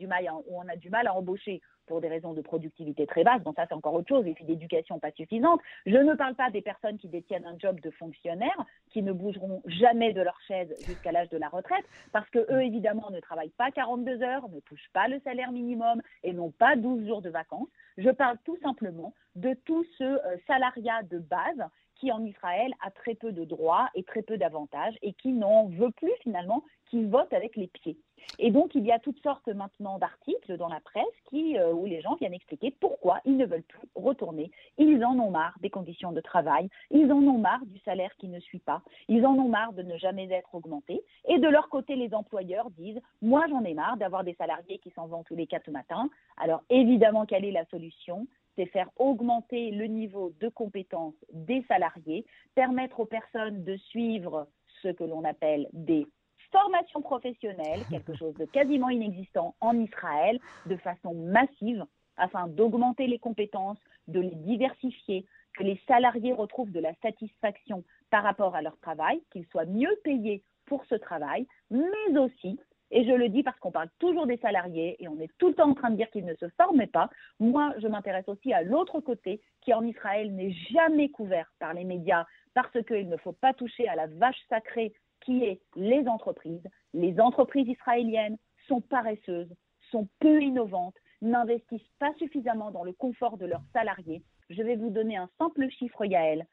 du 0.76 0.90
mal 0.90 1.06
à 1.06 1.14
embaucher 1.14 1.60
pour 1.86 2.00
des 2.00 2.08
raisons 2.08 2.32
de 2.32 2.40
productivité 2.40 3.06
très 3.06 3.24
basse. 3.24 3.42
Bon, 3.42 3.52
ça, 3.54 3.66
c'est 3.68 3.74
encore 3.74 3.94
autre 3.94 4.08
chose, 4.08 4.26
et 4.26 4.34
puis 4.34 4.44
d'éducation 4.44 4.98
pas 4.98 5.10
suffisante. 5.12 5.60
Je 5.86 5.96
ne 5.96 6.14
parle 6.14 6.34
pas 6.34 6.50
des 6.50 6.62
personnes 6.62 6.98
qui 6.98 7.08
détiennent 7.08 7.46
un 7.46 7.58
job 7.58 7.80
de 7.80 7.90
fonctionnaire, 7.90 8.64
qui 8.90 9.02
ne 9.02 9.12
bougeront 9.12 9.62
jamais 9.66 10.12
de 10.12 10.22
leur 10.22 10.40
chaise 10.46 10.74
jusqu'à 10.86 11.12
l'âge 11.12 11.28
de 11.30 11.38
la 11.38 11.48
retraite, 11.48 11.84
parce 12.12 12.28
que 12.30 12.38
eux, 12.52 12.62
évidemment, 12.62 13.10
ne 13.10 13.20
travaillent 13.20 13.50
pas 13.50 13.70
42 13.70 14.22
heures, 14.22 14.48
ne 14.48 14.60
touchent 14.60 14.90
pas 14.92 15.08
le 15.08 15.20
salaire 15.20 15.52
minimum 15.52 16.00
et 16.22 16.32
n'ont 16.32 16.50
pas 16.50 16.76
12 16.76 17.06
jours 17.06 17.22
de 17.22 17.30
vacances. 17.30 17.68
Je 17.98 18.10
parle 18.10 18.38
tout 18.44 18.56
simplement 18.62 19.14
de 19.36 19.54
tout 19.64 19.84
ce 19.98 20.04
euh, 20.04 20.36
salariat 20.46 21.02
de 21.02 21.18
base 21.18 21.62
qui 22.02 22.10
en 22.10 22.24
Israël 22.24 22.72
a 22.84 22.90
très 22.90 23.14
peu 23.14 23.30
de 23.30 23.44
droits 23.44 23.88
et 23.94 24.02
très 24.02 24.22
peu 24.22 24.36
d'avantages 24.36 24.94
et 25.02 25.12
qui 25.12 25.32
n'en 25.32 25.68
veut 25.68 25.92
plus 25.92 26.12
finalement, 26.22 26.64
qui 26.90 27.04
vote 27.04 27.32
avec 27.32 27.54
les 27.56 27.68
pieds. 27.68 27.96
Et 28.38 28.50
donc 28.50 28.74
il 28.74 28.84
y 28.84 28.92
a 28.92 28.98
toutes 28.98 29.22
sortes 29.22 29.48
maintenant 29.48 29.98
d'articles 29.98 30.56
dans 30.56 30.68
la 30.68 30.80
presse 30.80 31.04
euh, 31.34 31.72
où 31.72 31.86
les 31.86 32.00
gens 32.00 32.14
viennent 32.16 32.34
expliquer 32.34 32.70
pourquoi 32.70 33.20
ils 33.24 33.36
ne 33.36 33.46
veulent 33.46 33.62
plus 33.62 33.88
retourner. 33.94 34.50
Ils 34.78 35.04
en 35.04 35.18
ont 35.18 35.30
marre 35.30 35.56
des 35.60 35.70
conditions 35.70 36.12
de 36.12 36.20
travail, 36.20 36.68
ils 36.90 37.10
en 37.12 37.22
ont 37.22 37.38
marre 37.38 37.64
du 37.66 37.78
salaire 37.80 38.14
qui 38.18 38.28
ne 38.28 38.40
suit 38.40 38.58
pas, 38.58 38.82
ils 39.08 39.24
en 39.26 39.34
ont 39.34 39.48
marre 39.48 39.72
de 39.72 39.82
ne 39.82 39.96
jamais 39.96 40.30
être 40.30 40.54
augmentés. 40.54 41.02
Et 41.28 41.38
de 41.38 41.48
leur 41.48 41.68
côté, 41.68 41.96
les 41.96 42.14
employeurs 42.14 42.70
disent, 42.70 43.00
moi 43.20 43.46
j'en 43.48 43.64
ai 43.64 43.74
marre 43.74 43.96
d'avoir 43.96 44.24
des 44.24 44.34
salariés 44.34 44.78
qui 44.78 44.90
s'en 44.90 45.06
vont 45.06 45.22
tous 45.22 45.36
les 45.36 45.46
quatre 45.46 45.70
matins. 45.70 46.08
Alors 46.36 46.62
évidemment, 46.70 47.26
quelle 47.26 47.44
est 47.44 47.52
la 47.52 47.64
solution? 47.66 48.26
C'est 48.56 48.66
faire 48.66 48.90
augmenter 48.98 49.70
le 49.70 49.86
niveau 49.86 50.32
de 50.40 50.48
compétences 50.48 51.14
des 51.32 51.64
salariés, 51.68 52.26
permettre 52.54 53.00
aux 53.00 53.06
personnes 53.06 53.64
de 53.64 53.76
suivre 53.76 54.46
ce 54.82 54.88
que 54.88 55.04
l'on 55.04 55.24
appelle 55.24 55.68
des 55.72 56.06
formations 56.52 57.02
professionnelles, 57.02 57.82
quelque 57.90 58.14
chose 58.14 58.34
de 58.34 58.44
quasiment 58.44 58.90
inexistant 58.90 59.56
en 59.60 59.76
Israël, 59.78 60.38
de 60.66 60.76
façon 60.76 61.14
massive, 61.14 61.84
afin 62.16 62.46
d'augmenter 62.46 63.06
les 63.06 63.18
compétences, 63.18 63.78
de 64.06 64.20
les 64.20 64.34
diversifier, 64.34 65.26
que 65.56 65.64
les 65.64 65.80
salariés 65.88 66.32
retrouvent 66.32 66.70
de 66.70 66.80
la 66.80 66.94
satisfaction 67.02 67.84
par 68.10 68.22
rapport 68.22 68.54
à 68.54 68.62
leur 68.62 68.78
travail, 68.78 69.22
qu'ils 69.30 69.46
soient 69.46 69.66
mieux 69.66 69.98
payés 70.04 70.42
pour 70.66 70.84
ce 70.86 70.94
travail, 70.94 71.46
mais 71.70 72.18
aussi 72.18 72.58
et 72.92 73.04
je 73.04 73.12
le 73.12 73.30
dis 73.30 73.42
parce 73.42 73.58
qu'on 73.58 73.70
parle 73.72 73.88
toujours 73.98 74.26
des 74.26 74.36
salariés 74.36 75.02
et 75.02 75.08
on 75.08 75.18
est 75.18 75.30
tout 75.38 75.48
le 75.48 75.54
temps 75.54 75.70
en 75.70 75.74
train 75.74 75.90
de 75.90 75.96
dire 75.96 76.10
qu'ils 76.10 76.26
ne 76.26 76.34
se 76.34 76.48
forment 76.58 76.86
pas. 76.86 77.08
Moi, 77.40 77.72
je 77.78 77.88
m'intéresse 77.88 78.28
aussi 78.28 78.52
à 78.52 78.62
l'autre 78.62 79.00
côté 79.00 79.40
qui 79.62 79.72
en 79.72 79.82
Israël 79.82 80.34
n'est 80.34 80.52
jamais 80.52 81.08
couvert 81.08 81.50
par 81.58 81.72
les 81.72 81.84
médias 81.84 82.26
parce 82.54 82.82
qu'il 82.84 83.08
ne 83.08 83.16
faut 83.16 83.32
pas 83.32 83.54
toucher 83.54 83.88
à 83.88 83.96
la 83.96 84.08
vache 84.08 84.40
sacrée 84.50 84.92
qui 85.24 85.44
est 85.44 85.60
les 85.76 86.06
entreprises. 86.08 86.62
Les 86.94 87.18
entreprises 87.20 87.68
israéliennes 87.68 88.36
sont 88.68 88.80
paresseuses, 88.80 89.52
sont 89.90 90.08
peu 90.20 90.42
innovantes, 90.42 90.96
n'investissent 91.20 91.80
pas 91.98 92.12
suffisamment 92.18 92.70
dans 92.70 92.84
le 92.84 92.92
confort 92.92 93.36
de 93.38 93.46
leurs 93.46 93.64
salariés. 93.72 94.22
Je 94.50 94.62
vais 94.62 94.76
vous 94.76 94.90
donner 94.90 95.16
un 95.16 95.30
simple 95.38 95.68
chiffre, 95.70 96.04
Yael, 96.04 96.46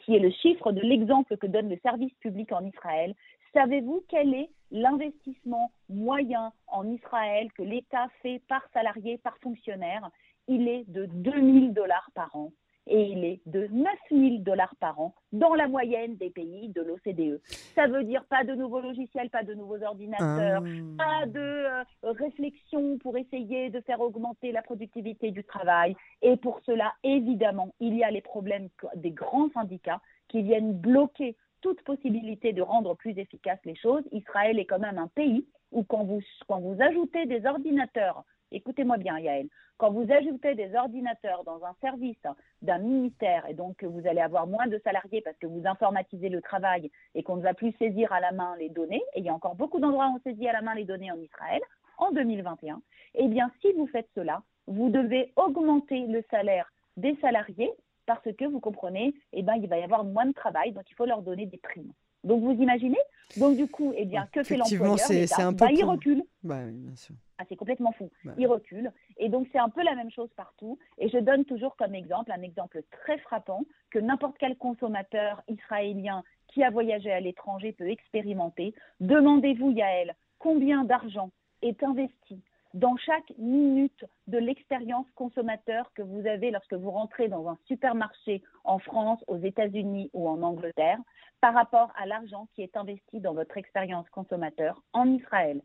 qui 0.00 0.14
est 0.14 0.20
le 0.20 0.30
chiffre 0.30 0.72
de 0.72 0.80
l'exemple 0.80 1.36
que 1.36 1.46
donne 1.46 1.68
le 1.68 1.78
service 1.82 2.12
public 2.20 2.52
en 2.52 2.64
Israël. 2.64 3.14
Savez-vous 3.54 4.04
quel 4.08 4.34
est 4.34 4.50
l'investissement 4.70 5.70
moyen 5.88 6.52
en 6.66 6.86
Israël 6.90 7.50
que 7.52 7.62
l'État 7.62 8.08
fait 8.22 8.42
par 8.48 8.62
salarié, 8.72 9.18
par 9.18 9.38
fonctionnaire? 9.38 10.10
Il 10.46 10.68
est 10.68 10.84
de 10.90 11.06
2000 11.06 11.72
dollars 11.72 12.10
par 12.14 12.34
an 12.36 12.52
et 12.88 13.02
il 13.02 13.24
est 13.24 13.40
de 13.46 13.68
9000 13.70 14.42
dollars 14.42 14.74
par 14.80 15.00
an 15.00 15.14
dans 15.32 15.54
la 15.54 15.68
moyenne 15.68 16.16
des 16.16 16.30
pays 16.30 16.68
de 16.70 16.82
l'OCDE. 16.82 17.40
Ça 17.74 17.86
veut 17.86 18.04
dire 18.04 18.24
pas 18.24 18.44
de 18.44 18.54
nouveaux 18.54 18.80
logiciels, 18.80 19.30
pas 19.30 19.42
de 19.42 19.54
nouveaux 19.54 19.82
ordinateurs, 19.82 20.62
ah. 20.98 21.20
pas 21.20 21.26
de 21.26 21.38
euh, 21.38 21.84
réflexion 22.02 22.98
pour 22.98 23.16
essayer 23.16 23.70
de 23.70 23.80
faire 23.82 24.00
augmenter 24.00 24.52
la 24.52 24.62
productivité 24.62 25.30
du 25.30 25.44
travail. 25.44 25.96
Et 26.22 26.36
pour 26.36 26.60
cela, 26.64 26.92
évidemment, 27.04 27.74
il 27.80 27.96
y 27.96 28.04
a 28.04 28.10
les 28.10 28.22
problèmes 28.22 28.68
des 28.96 29.10
grands 29.10 29.50
syndicats 29.50 30.00
qui 30.28 30.42
viennent 30.42 30.72
bloquer 30.72 31.36
toute 31.60 31.82
possibilité 31.82 32.52
de 32.52 32.62
rendre 32.62 32.94
plus 32.94 33.18
efficaces 33.18 33.60
les 33.64 33.74
choses. 33.74 34.02
Israël 34.12 34.58
est 34.58 34.64
quand 34.64 34.78
même 34.78 34.98
un 34.98 35.08
pays 35.08 35.46
où 35.72 35.82
quand 35.84 36.04
vous, 36.04 36.20
quand 36.46 36.60
vous 36.60 36.80
ajoutez 36.80 37.26
des 37.26 37.44
ordinateurs, 37.46 38.24
écoutez-moi 38.52 38.96
bien 38.96 39.18
Yael, 39.18 39.48
quand 39.76 39.92
vous 39.92 40.10
ajoutez 40.10 40.54
des 40.54 40.74
ordinateurs 40.74 41.44
dans 41.44 41.64
un 41.64 41.74
service 41.80 42.18
d'un 42.62 42.78
ministère 42.78 43.48
et 43.48 43.54
donc 43.54 43.76
que 43.76 43.86
vous 43.86 44.06
allez 44.06 44.20
avoir 44.20 44.46
moins 44.46 44.66
de 44.66 44.78
salariés 44.84 45.20
parce 45.20 45.36
que 45.38 45.46
vous 45.46 45.62
informatisez 45.66 46.28
le 46.28 46.42
travail 46.42 46.90
et 47.14 47.22
qu'on 47.22 47.36
ne 47.36 47.42
va 47.42 47.54
plus 47.54 47.72
saisir 47.78 48.12
à 48.12 48.20
la 48.20 48.32
main 48.32 48.56
les 48.58 48.68
données, 48.68 49.02
et 49.14 49.20
il 49.20 49.24
y 49.24 49.28
a 49.28 49.34
encore 49.34 49.54
beaucoup 49.54 49.80
d'endroits 49.80 50.08
où 50.08 50.16
on 50.16 50.20
saisit 50.20 50.48
à 50.48 50.52
la 50.52 50.62
main 50.62 50.74
les 50.74 50.84
données 50.84 51.12
en 51.12 51.20
Israël, 51.20 51.60
en 51.98 52.12
2021, 52.12 52.80
eh 53.14 53.28
bien 53.28 53.50
si 53.60 53.72
vous 53.72 53.86
faites 53.86 54.08
cela, 54.14 54.42
vous 54.66 54.90
devez 54.90 55.32
augmenter 55.36 56.06
le 56.06 56.24
salaire 56.30 56.72
des 56.96 57.16
salariés 57.20 57.72
parce 58.06 58.32
que 58.38 58.44
vous 58.46 58.60
comprenez, 58.60 59.14
eh 59.32 59.42
ben, 59.42 59.54
il 59.56 59.68
va 59.68 59.78
y 59.78 59.82
avoir 59.82 60.02
moins 60.02 60.26
de 60.26 60.32
travail, 60.32 60.72
donc 60.72 60.84
il 60.90 60.94
faut 60.94 61.04
leur 61.04 61.22
donner 61.22 61.46
des 61.46 61.58
primes. 61.58 61.92
Donc 62.24 62.42
vous 62.42 62.52
imaginez 62.52 62.98
Donc 63.36 63.56
du 63.56 63.66
coup, 63.66 63.92
eh 63.96 64.04
bien, 64.04 64.26
que 64.32 64.42
fait 64.42 64.56
l'employeur 64.56 64.98
c'est 64.98 65.40
un 65.40 65.52
peu 65.52 65.64
bah, 65.66 65.72
Il 65.72 65.84
recule. 65.84 66.24
Bah, 66.42 66.64
bien 66.66 66.96
sûr. 66.96 67.14
Ah, 67.38 67.44
c'est 67.48 67.56
complètement 67.56 67.92
fou. 67.92 68.10
Il 68.36 68.46
recule. 68.48 68.92
Et 69.16 69.28
donc 69.28 69.46
c'est 69.52 69.58
un 69.58 69.68
peu 69.68 69.82
la 69.82 69.94
même 69.94 70.10
chose 70.10 70.30
partout. 70.36 70.78
Et 70.98 71.08
je 71.08 71.18
donne 71.18 71.44
toujours 71.44 71.76
comme 71.76 71.94
exemple, 71.94 72.32
un 72.32 72.42
exemple 72.42 72.82
très 72.90 73.18
frappant, 73.18 73.62
que 73.90 73.98
n'importe 73.98 74.36
quel 74.38 74.56
consommateur 74.56 75.42
israélien 75.48 76.24
qui 76.48 76.64
a 76.64 76.70
voyagé 76.70 77.12
à 77.12 77.20
l'étranger 77.20 77.72
peut 77.72 77.88
expérimenter. 77.88 78.74
Demandez-vous, 79.00 79.70
Yael, 79.70 80.16
combien 80.38 80.84
d'argent 80.84 81.30
est 81.62 81.82
investi 81.82 82.42
dans 82.74 82.96
chaque 82.96 83.32
minute 83.38 84.04
de 84.26 84.38
l'expérience 84.38 85.06
consommateur 85.14 85.90
que 85.94 86.02
vous 86.02 86.26
avez 86.26 86.50
lorsque 86.50 86.74
vous 86.74 86.90
rentrez 86.90 87.28
dans 87.28 87.48
un 87.48 87.58
supermarché 87.66 88.42
en 88.64 88.78
France, 88.78 89.24
aux 89.26 89.38
États-Unis 89.38 90.10
ou 90.12 90.28
en 90.28 90.42
Angleterre, 90.42 90.98
par 91.40 91.54
rapport 91.54 91.90
à 91.96 92.06
l'argent 92.06 92.48
qui 92.54 92.62
est 92.62 92.76
investi 92.76 93.20
dans 93.20 93.34
votre 93.34 93.56
expérience 93.56 94.08
consommateur 94.10 94.82
en 94.92 95.08
Israël. 95.08 95.62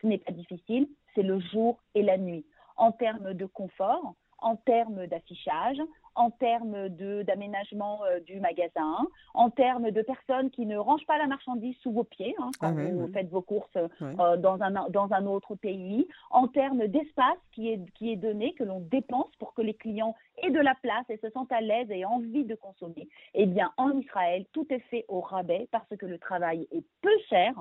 Ce 0.00 0.06
n'est 0.06 0.18
pas 0.18 0.32
difficile, 0.32 0.88
c'est 1.14 1.22
le 1.22 1.40
jour 1.40 1.78
et 1.94 2.02
la 2.02 2.18
nuit. 2.18 2.44
En 2.76 2.92
termes 2.92 3.34
de 3.34 3.46
confort, 3.46 4.14
en 4.38 4.56
termes 4.56 5.06
d'affichage, 5.06 5.78
en 6.14 6.30
termes 6.30 6.88
d'aménagement 6.88 8.00
euh, 8.04 8.20
du 8.20 8.40
magasin, 8.40 9.06
en 9.34 9.50
termes 9.50 9.90
de 9.90 10.02
personnes 10.02 10.50
qui 10.50 10.66
ne 10.66 10.76
rangent 10.76 11.06
pas 11.06 11.18
la 11.18 11.26
marchandise 11.26 11.76
sous 11.82 11.92
vos 11.92 12.04
pieds 12.04 12.34
hein, 12.38 12.50
quand 12.60 12.74
ah 12.76 12.90
vous 12.92 13.08
faites 13.12 13.30
vos 13.30 13.42
courses 13.42 13.76
euh, 13.76 14.36
dans, 14.36 14.60
un, 14.60 14.88
dans 14.90 15.12
un 15.12 15.26
autre 15.26 15.54
pays, 15.54 16.06
en 16.30 16.48
termes 16.48 16.86
d'espace 16.86 17.38
qui 17.52 17.70
est, 17.70 17.80
qui 17.94 18.12
est 18.12 18.16
donné, 18.16 18.54
que 18.54 18.64
l'on 18.64 18.80
dépense 18.80 19.30
pour 19.38 19.54
que 19.54 19.62
les 19.62 19.74
clients 19.74 20.14
aient 20.42 20.50
de 20.50 20.60
la 20.60 20.74
place 20.74 21.04
et 21.08 21.18
se 21.18 21.30
sentent 21.30 21.52
à 21.52 21.60
l'aise 21.60 21.90
et 21.90 22.04
envie 22.04 22.44
de 22.44 22.54
consommer. 22.54 23.08
Eh 23.34 23.46
bien, 23.46 23.72
en 23.76 23.90
Israël, 23.98 24.44
tout 24.52 24.66
est 24.70 24.82
fait 24.90 25.04
au 25.08 25.20
rabais 25.20 25.68
parce 25.70 25.96
que 25.96 26.06
le 26.06 26.18
travail 26.18 26.66
est 26.72 26.84
peu 27.00 27.16
cher 27.28 27.54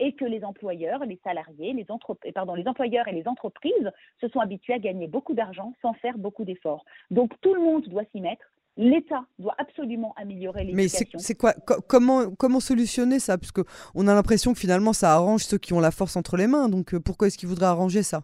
et 0.00 0.14
que 0.14 0.24
les 0.24 0.42
employeurs, 0.42 1.04
les 1.04 1.20
salariés, 1.22 1.72
les, 1.74 1.86
pardon, 2.32 2.54
les 2.54 2.66
employeurs 2.66 3.06
et 3.06 3.12
les 3.12 3.28
entreprises 3.28 3.90
se 4.20 4.28
sont 4.28 4.40
habitués 4.40 4.72
à 4.74 4.78
gagner 4.78 5.06
beaucoup 5.06 5.34
d'argent 5.34 5.74
sans 5.82 5.92
faire 5.94 6.18
beaucoup 6.18 6.44
d'efforts. 6.44 6.84
Donc 7.10 7.32
tout 7.42 7.54
le 7.54 7.60
monde 7.60 7.86
doit 7.86 8.04
s'y 8.10 8.20
mettre. 8.20 8.42
L'État 8.76 9.24
doit 9.38 9.54
absolument 9.58 10.14
améliorer 10.16 10.64
l'éducation. 10.64 11.06
Mais 11.12 11.18
c'est 11.18 11.34
quoi 11.34 11.52
comment, 11.86 12.30
comment 12.30 12.60
solutionner 12.60 13.18
ça? 13.18 13.36
Parce 13.36 13.52
qu'on 13.52 14.08
a 14.08 14.14
l'impression 14.14 14.54
que 14.54 14.58
finalement 14.58 14.94
ça 14.94 15.12
arrange 15.12 15.42
ceux 15.42 15.58
qui 15.58 15.74
ont 15.74 15.80
la 15.80 15.90
force 15.90 16.16
entre 16.16 16.36
les 16.36 16.46
mains. 16.46 16.68
Donc 16.68 16.94
euh, 16.94 17.00
pourquoi 17.00 17.26
est-ce 17.26 17.36
qu'ils 17.36 17.48
voudraient 17.48 17.66
arranger 17.66 18.02
ça? 18.02 18.22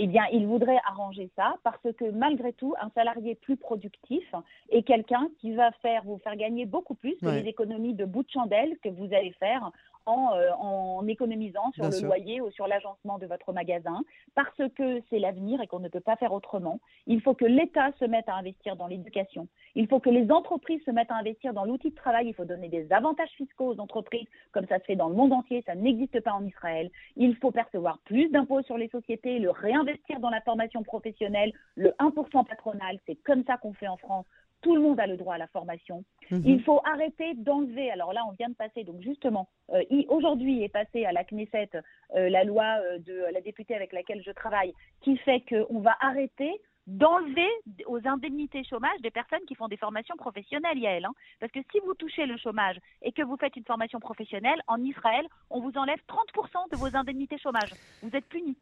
Eh 0.00 0.06
bien, 0.06 0.22
il 0.32 0.46
voudrait 0.46 0.78
arranger 0.88 1.28
ça 1.34 1.56
parce 1.64 1.82
que 1.98 2.10
malgré 2.12 2.52
tout, 2.52 2.72
un 2.80 2.88
salarié 2.94 3.34
plus 3.34 3.56
productif 3.56 4.22
est 4.70 4.84
quelqu'un 4.84 5.28
qui 5.40 5.56
va 5.56 5.72
faire 5.82 6.04
vous 6.04 6.18
faire 6.18 6.36
gagner 6.36 6.66
beaucoup 6.66 6.94
plus 6.94 7.16
que 7.16 7.26
les 7.26 7.48
économies 7.48 7.94
de 7.94 8.04
bout 8.04 8.22
de 8.22 8.30
chandelle 8.30 8.78
que 8.82 8.88
vous 8.90 9.12
allez 9.12 9.32
faire 9.40 9.72
euh, 10.08 10.50
en, 10.58 11.06
économisant 11.06 11.70
sur 11.72 11.88
le 11.88 12.00
loyer 12.00 12.40
ou 12.40 12.50
sur 12.50 12.66
l'agencement 12.66 13.18
de 13.18 13.26
votre 13.26 13.52
magasin, 13.52 14.02
parce 14.34 14.60
que 14.76 15.02
c'est 15.08 15.18
l'avenir 15.18 15.60
et 15.60 15.66
qu'on 15.66 15.78
ne 15.78 15.88
peut 15.88 16.00
pas 16.00 16.16
faire 16.16 16.32
autrement. 16.32 16.80
Il 17.06 17.20
faut 17.22 17.34
que 17.34 17.44
l'État 17.44 17.90
se 17.98 18.04
mette 18.04 18.28
à 18.28 18.34
investir 18.34 18.76
dans 18.76 18.86
l'éducation. 18.86 19.48
Il 19.74 19.86
faut 19.86 20.00
que 20.00 20.10
les 20.10 20.30
entreprises 20.30 20.82
se 20.84 20.90
mettent 20.90 21.10
à 21.10 21.16
investir 21.16 21.54
dans 21.54 21.64
l'outil 21.64 21.90
de 21.90 21.94
travail. 21.94 22.28
Il 22.28 22.34
faut 22.34 22.44
donner 22.44 22.68
des 22.68 22.90
avantages 22.92 23.30
fiscaux 23.36 23.74
aux 23.74 23.80
entreprises, 23.80 24.26
comme 24.52 24.66
ça 24.66 24.78
se 24.78 24.84
fait 24.84 24.96
dans 24.96 25.08
le 25.08 25.14
monde 25.14 25.32
entier. 25.32 25.62
Ça 25.66 25.74
n'existe 25.74 26.20
pas 26.20 26.32
en 26.32 26.44
Israël. 26.44 26.90
Il 27.16 27.36
faut 27.36 27.50
percevoir 27.50 27.98
plus 28.04 28.28
d'impôts 28.28 28.62
sur 28.62 28.76
les 28.76 28.88
sociétés, 28.88 29.38
le 29.38 29.50
réinvestir 29.50 30.20
dans 30.20 30.30
la 30.30 30.40
formation 30.40 30.82
professionnelle, 30.82 31.52
le 31.76 31.90
1% 32.00 32.44
patronal. 32.46 32.98
C'est 33.06 33.16
comme 33.16 33.44
ça 33.44 33.56
qu'on 33.56 33.72
fait 33.72 33.88
en 33.88 33.96
France 33.96 34.26
tout 34.60 34.74
le 34.74 34.80
monde 34.80 35.00
a 35.00 35.06
le 35.06 35.16
droit 35.16 35.34
à 35.34 35.38
la 35.38 35.46
formation. 35.48 36.04
Mhm. 36.30 36.42
Il 36.44 36.62
faut 36.62 36.80
arrêter 36.84 37.34
d'enlever. 37.34 37.90
Alors 37.90 38.12
là, 38.12 38.22
on 38.28 38.32
vient 38.32 38.48
de 38.48 38.54
passer, 38.54 38.84
donc 38.84 39.00
justement, 39.00 39.48
euh, 39.72 39.82
aujourd'hui 40.08 40.62
est 40.62 40.68
passée 40.68 41.04
à 41.04 41.12
la 41.12 41.24
Knesset 41.24 41.70
euh, 42.14 42.28
la 42.28 42.44
loi 42.44 42.64
euh, 42.64 42.98
de 42.98 43.32
la 43.32 43.40
députée 43.40 43.74
avec 43.74 43.92
laquelle 43.92 44.22
je 44.24 44.32
travaille, 44.32 44.72
qui 45.02 45.16
fait 45.18 45.42
qu'on 45.48 45.80
va 45.80 45.96
arrêter 46.00 46.60
d'enlever 46.88 47.48
aux 47.86 48.00
indemnités 48.06 48.64
chômage 48.64 48.98
des 49.02 49.10
personnes 49.10 49.44
qui 49.46 49.54
font 49.54 49.68
des 49.68 49.76
formations 49.76 50.16
professionnelles, 50.16 50.78
Yael. 50.78 51.04
Hein. 51.04 51.12
Parce 51.38 51.52
que 51.52 51.60
si 51.70 51.78
vous 51.84 51.92
touchez 51.94 52.24
le 52.24 52.38
chômage 52.38 52.76
et 53.02 53.12
que 53.12 53.22
vous 53.22 53.36
faites 53.36 53.54
une 53.56 53.64
formation 53.64 54.00
professionnelle, 54.00 54.58
en 54.66 54.82
Israël, 54.82 55.26
on 55.50 55.60
vous 55.60 55.72
enlève 55.76 55.98
30% 56.08 56.70
de 56.72 56.76
vos 56.76 56.96
indemnités 56.96 57.36
chômage. 57.38 57.74
Vous 58.02 58.10
êtes 58.14 58.24
puni. 58.24 58.56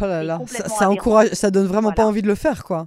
Oh 0.00 0.06
là 0.06 0.22
là, 0.22 0.38
ça, 0.46 0.88
encourage, 0.88 1.28
ça 1.30 1.50
donne 1.50 1.66
vraiment 1.66 1.92
pas 1.92 2.06
envie 2.06 2.22
de 2.22 2.28
le 2.28 2.34
faire, 2.36 2.62
quoi. 2.62 2.86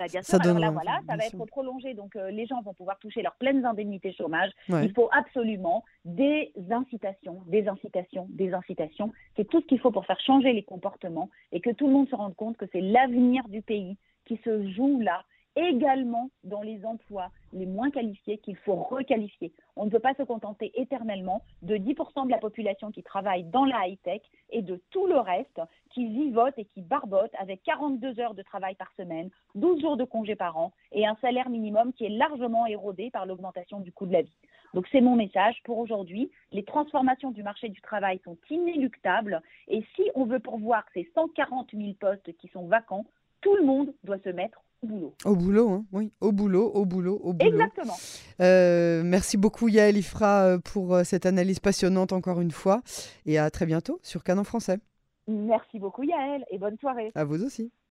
Bah, 0.00 0.06
bien 0.10 0.22
Ça 0.22 0.38
alors 0.38 0.54
donne 0.54 0.60
là, 0.62 0.68
envie, 0.68 0.74
voilà, 0.76 0.92
ça 1.00 1.02
bien 1.08 1.16
va 1.16 1.22
sûr. 1.24 1.38
être 1.38 1.46
prolongé, 1.46 1.92
donc 1.92 2.16
euh, 2.16 2.30
les 2.30 2.46
gens 2.46 2.62
vont 2.62 2.72
pouvoir 2.72 2.98
toucher 2.98 3.20
leurs 3.20 3.34
pleines 3.34 3.66
indemnités 3.66 4.12
chômage. 4.14 4.50
Ouais. 4.70 4.86
Il 4.86 4.92
faut 4.94 5.10
absolument 5.12 5.84
des 6.06 6.52
incitations, 6.70 7.42
des 7.46 7.68
incitations, 7.68 8.26
des 8.30 8.54
incitations. 8.54 9.12
C'est 9.36 9.46
tout 9.46 9.60
ce 9.60 9.66
qu'il 9.66 9.78
faut 9.78 9.90
pour 9.90 10.06
faire 10.06 10.18
changer 10.20 10.54
les 10.54 10.62
comportements 10.62 11.28
et 11.52 11.60
que 11.60 11.68
tout 11.68 11.86
le 11.86 11.92
monde 11.92 12.08
se 12.08 12.14
rende 12.14 12.34
compte 12.34 12.56
que 12.56 12.64
c'est 12.72 12.80
l'avenir 12.80 13.46
du 13.48 13.60
pays 13.60 13.98
qui 14.24 14.40
se 14.42 14.70
joue 14.70 15.00
là, 15.00 15.22
également 15.56 16.30
dans 16.44 16.62
les 16.62 16.84
emplois 16.84 17.30
les 17.52 17.66
moins 17.66 17.90
qualifiés 17.90 18.38
qu'il 18.38 18.56
faut 18.56 18.76
requalifier. 18.76 19.52
On 19.76 19.84
ne 19.84 19.90
peut 19.90 19.98
pas 19.98 20.14
se 20.14 20.22
contenter 20.22 20.70
éternellement 20.74 21.42
de 21.62 21.76
10% 21.76 22.26
de 22.26 22.30
la 22.30 22.38
population 22.38 22.90
qui 22.90 23.02
travaille 23.02 23.44
dans 23.44 23.64
la 23.64 23.88
high-tech 23.88 24.22
et 24.50 24.62
de 24.62 24.80
tout 24.90 25.06
le 25.06 25.18
reste 25.18 25.60
qui 25.90 26.06
vivote 26.06 26.54
et 26.58 26.64
qui 26.66 26.82
barbote 26.82 27.32
avec 27.38 27.62
42 27.64 28.20
heures 28.20 28.34
de 28.34 28.42
travail 28.42 28.74
par 28.76 28.92
semaine, 28.96 29.30
12 29.56 29.80
jours 29.80 29.96
de 29.96 30.04
congé 30.04 30.36
par 30.36 30.56
an 30.56 30.72
et 30.92 31.06
un 31.06 31.16
salaire 31.20 31.50
minimum 31.50 31.92
qui 31.92 32.04
est 32.04 32.10
largement 32.10 32.66
érodé 32.66 33.10
par 33.10 33.26
l'augmentation 33.26 33.80
du 33.80 33.92
coût 33.92 34.06
de 34.06 34.12
la 34.12 34.22
vie. 34.22 34.38
Donc 34.74 34.86
c'est 34.92 35.00
mon 35.00 35.16
message 35.16 35.60
pour 35.64 35.78
aujourd'hui. 35.78 36.30
Les 36.52 36.64
transformations 36.64 37.32
du 37.32 37.42
marché 37.42 37.68
du 37.68 37.80
travail 37.80 38.20
sont 38.24 38.38
inéluctables 38.50 39.42
et 39.66 39.84
si 39.96 40.10
on 40.14 40.24
veut 40.24 40.38
pourvoir 40.38 40.84
ces 40.94 41.10
140 41.14 41.70
000 41.72 41.94
postes 41.98 42.32
qui 42.38 42.48
sont 42.48 42.66
vacants, 42.66 43.04
tout 43.40 43.56
le 43.56 43.64
monde 43.64 43.92
doit 44.04 44.18
se 44.18 44.28
mettre 44.28 44.62
au 44.82 44.86
boulot. 44.86 45.14
Au 45.24 45.36
boulot, 45.36 45.70
hein, 45.70 45.84
oui, 45.92 46.12
au 46.20 46.32
boulot, 46.32 46.70
au 46.72 46.86
boulot, 46.86 47.20
au 47.22 47.32
boulot. 47.32 47.52
Exactement. 47.52 47.96
Euh, 48.40 49.02
merci 49.04 49.36
beaucoup 49.36 49.68
Yael 49.68 49.96
Ifra 49.96 50.44
euh, 50.44 50.58
pour 50.58 50.94
euh, 50.94 51.04
cette 51.04 51.26
analyse 51.26 51.60
passionnante 51.60 52.12
encore 52.12 52.40
une 52.40 52.50
fois 52.50 52.82
et 53.26 53.38
à 53.38 53.50
très 53.50 53.66
bientôt 53.66 54.00
sur 54.02 54.24
Canon 54.24 54.44
Français. 54.44 54.78
Merci 55.28 55.78
beaucoup 55.78 56.02
Yael 56.02 56.44
et 56.50 56.58
bonne 56.58 56.78
soirée. 56.78 57.12
À 57.14 57.24
vous 57.24 57.44
aussi. 57.44 57.70